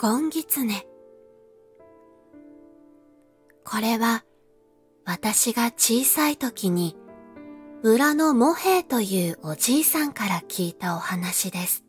[0.00, 0.86] ゴンギツネ。
[3.66, 4.24] これは
[5.04, 6.96] 私が小さい時に
[7.82, 11.84] 村のモヘイというおじいさんから聞いたお話です。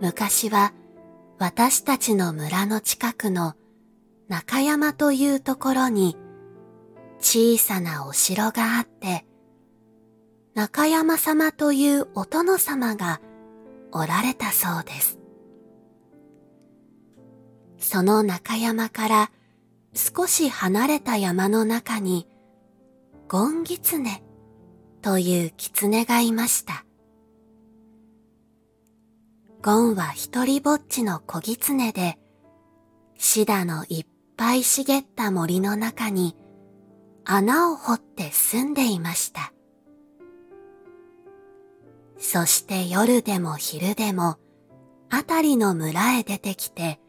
[0.00, 0.72] 昔は
[1.40, 3.54] 私たちの村の近くの
[4.28, 6.16] 中山というところに
[7.18, 9.26] 小さなお城があって、
[10.54, 13.20] 中山様というお殿様が
[13.90, 15.21] おられたそうです。
[17.92, 19.30] その中山から
[19.92, 22.26] 少し離れた山の中に
[23.28, 24.24] ゴンギツネ
[25.02, 26.86] という狐がいました。
[29.62, 32.18] ゴンは一人ぼっちの小狐で、
[33.18, 34.06] シダのいっ
[34.38, 36.34] ぱい茂った森の中に
[37.26, 39.52] 穴を掘って住んでいました。
[42.16, 44.38] そして夜でも昼でも、
[45.10, 47.01] あたりの村へ出てきて、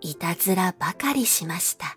[0.00, 1.96] いたずらばかりしました。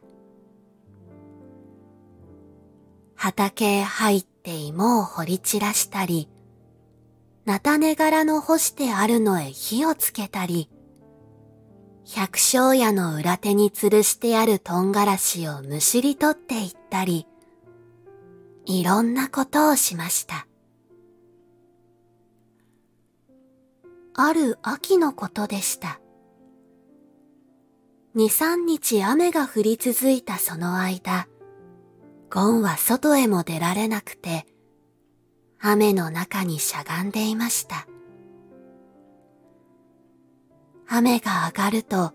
[3.15, 6.29] 畑へ入って芋を掘り散らしたり、
[7.45, 10.69] 菜種柄の干してあるのへ火をつけたり、
[12.05, 17.27] 百姓屋の裏手に吊るしてある唐辛子をむしり取っていったり、
[18.65, 20.47] いろんなことをしました。
[24.15, 25.99] ある秋のことでした。
[28.15, 31.27] 二三日雨が降り続いたその間、
[32.29, 34.45] ゴンは外へも出られなくて、
[35.59, 37.87] 雨の中にしゃがんでいました。
[40.87, 42.13] 雨が上がると、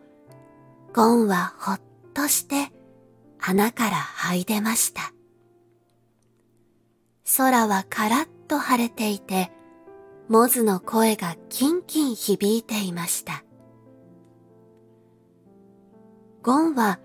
[0.95, 1.81] ゴンはほっ
[2.15, 2.71] として
[3.41, 5.13] 穴から這い出ました。
[7.37, 9.51] 空はカラッと晴れていて、
[10.29, 13.43] モズの声がキンキン響いていました。
[16.43, 17.01] ゴンは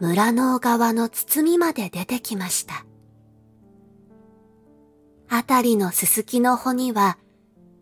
[0.00, 2.84] 村の小川の包みまで出てきました。
[5.28, 7.18] あたりのすすきの穂には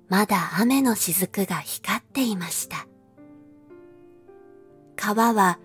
[0.09, 2.87] まだ雨の雫が光っていました。
[4.97, 5.59] 川は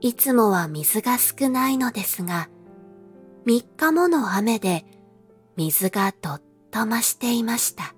[0.00, 2.48] いつもは水が少ないのですが、
[3.44, 4.84] 三日もの雨で
[5.56, 7.94] 水がどっと増していました。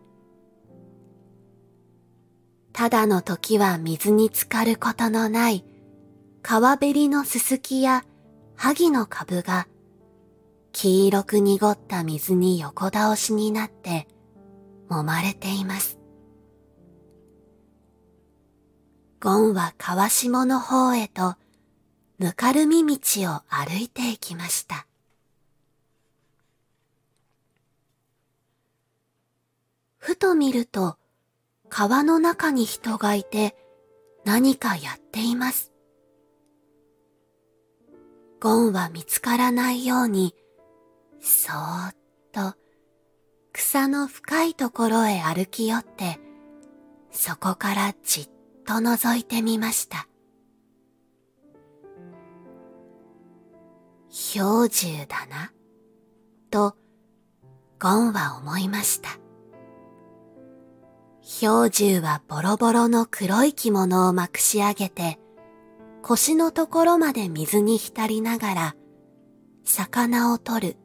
[2.72, 5.64] ただの時は水に浸かることのない
[6.48, 8.04] 川べりのすすきや
[8.54, 9.66] 萩の株が
[10.70, 14.06] 黄色く濁った水に横倒しになって
[14.88, 15.98] 揉まれています。
[19.20, 21.34] ゴンは川下の方へと
[22.20, 24.86] ぬかるみ道を歩いていきました。
[29.96, 30.96] ふと見ると
[31.68, 33.56] 川の中に人がいて
[34.24, 35.72] 何かやっています。
[38.40, 40.34] ゴンは見つからないように
[41.20, 41.94] そーっ
[42.32, 42.56] と
[43.52, 46.20] 草の深いところへ歩き寄って、
[47.10, 48.28] そこからじっ
[48.66, 50.06] と覗いてみました。
[54.34, 55.52] 氷柱だな、
[56.50, 56.76] と、
[57.80, 59.08] ゴンは思いました。
[61.40, 65.18] 氷柱はボロボロの黒い着物をまくし上げて、
[66.08, 68.76] 腰のところまで水に浸りながら、
[69.64, 70.76] 魚を取る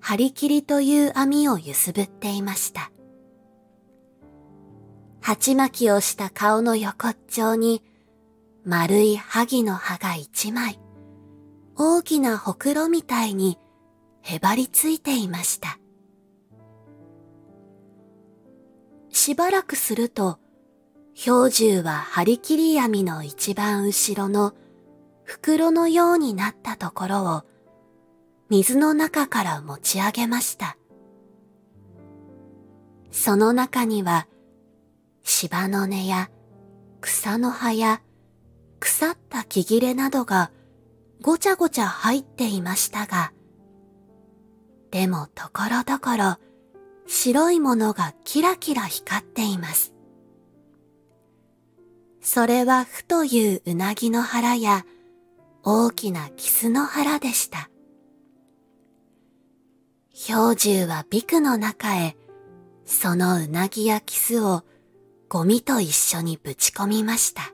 [0.00, 2.90] 張り切りという網を揺すぶっていました。
[5.20, 7.84] 鉢巻きをした顔の横っちょに
[8.64, 10.80] 丸い萩の葉が一枚、
[11.76, 13.60] 大きなほくろみたいに
[14.22, 15.78] へばりついていました。
[19.10, 20.40] しばらくすると、
[21.20, 24.54] 氷柱は張り切り網の一番後ろの
[25.24, 27.42] 袋のようになったところを
[28.50, 30.76] 水の中から持ち上げました。
[33.10, 34.28] その中には
[35.24, 36.30] 芝の根や
[37.00, 38.00] 草の葉や
[38.78, 40.52] 腐った木切れなどが
[41.20, 43.32] ごちゃごちゃ入っていましたが、
[44.92, 46.36] でもところどころ
[47.08, 49.97] 白いものがキラキラ光っています。
[52.30, 54.84] それはふといううなぎの腹や
[55.62, 57.70] 大きなキスの腹でした。
[60.12, 62.18] 氷柱はビクの中へ、
[62.84, 64.62] そのうなぎやキスを
[65.30, 67.44] ゴミと一緒にぶち込みました。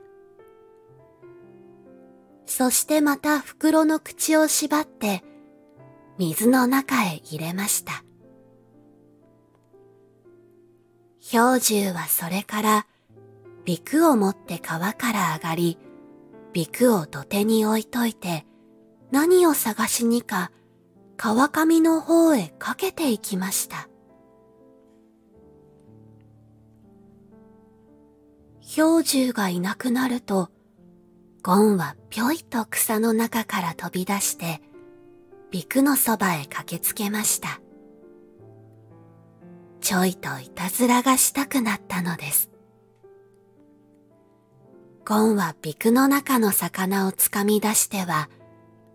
[2.45, 5.23] そしてまた袋の口を縛って
[6.17, 8.03] 水の中へ入れました。
[11.31, 12.87] 氷柱はそれから
[13.65, 15.79] ビクを持って川から上がり、
[16.53, 18.45] ビクを土手に置いといて、
[19.11, 20.51] 何を探しにか
[21.17, 23.89] 川上の方へかけていきました。
[28.75, 30.49] 氷柱がいなくなると、
[31.41, 34.61] ゴンはぴょいと草の中から飛び出して、
[35.49, 37.61] ビクのそばへ駆けつけました。
[39.81, 42.54] ちょいといたずらがしたくなったのです。
[45.05, 48.27] ゴンはビクの中の魚をつかみ出しては、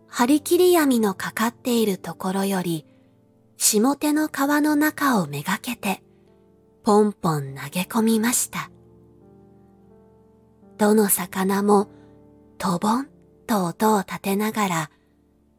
[0.08, 2.84] 張り切り網のかかっているところより、
[3.56, 6.02] 下手の川の中をめがけて、
[6.82, 8.72] ポンポン投げ込みました。
[10.78, 11.88] どの魚も、
[12.58, 13.08] とぼん
[13.46, 14.90] と音を立てながら、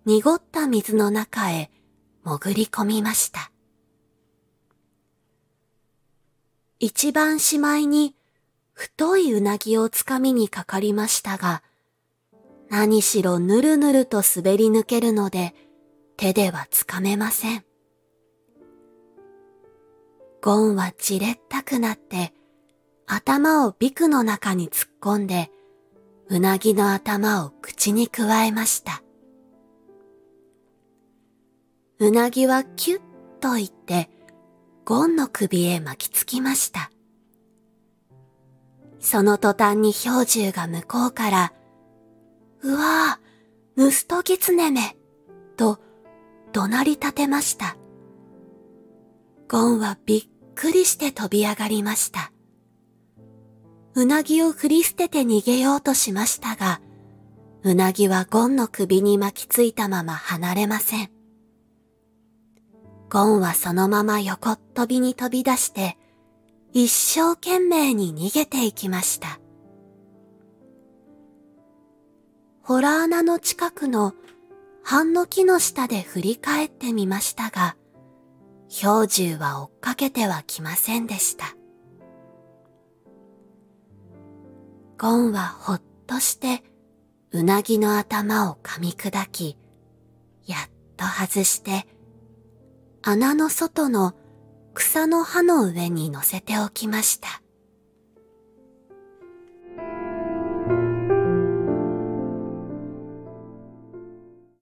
[0.04, 1.72] 濁った水の中へ
[2.26, 3.54] 潜り込みました。
[6.80, 8.16] 一番しまいに
[8.82, 11.62] 太いうなぎをつかみにかかりましたが、
[12.68, 15.54] 何しろぬるぬると滑り抜けるので
[16.18, 17.64] 手ではつかめません。
[20.42, 22.34] ゴンはじれったくなって
[23.06, 25.52] 頭をビクの中に突っ込んで
[26.30, 29.04] うなぎの頭を口にくわえました。
[32.00, 33.02] うなぎはキュッ
[33.42, 34.10] と言って
[34.86, 36.90] ゴンの首へ巻きつきました。
[39.02, 41.54] その途端に氷柱が向こうから、
[42.62, 44.96] うわぁ、ヌストギツネめ、
[45.58, 45.80] と
[46.54, 47.76] 怒鳴り立てました。
[49.50, 50.24] ゴンはびっ
[50.56, 52.32] くりして飛び上がりました。
[53.96, 56.80] うなぎを振り捨てて逃げようとしましたが、
[57.64, 61.12] うなぎはゴンの首に巻きついたまま離れません。
[63.10, 65.98] ゴンはそのまま横っ飛びに飛び出して、
[66.74, 69.40] 一生懸命に逃げていきました。
[72.64, 74.14] ホラー穴の近くの
[74.84, 77.76] 半の木の下で振り返ってみましたが、
[78.70, 81.56] 氷柱は追っかけてはきませんでした。
[84.98, 86.64] ゴンはほっとして
[87.32, 89.58] うなぎの頭を噛み砕き、
[90.46, 90.60] やっ
[90.96, 91.86] と外して
[93.02, 94.14] 穴の外の
[94.92, 97.41] 草の葉の上に乗せておきました。